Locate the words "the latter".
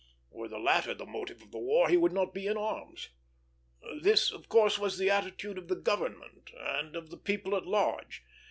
0.47-0.95